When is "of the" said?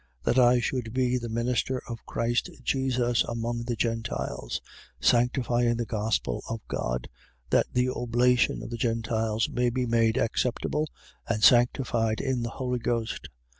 8.63-8.77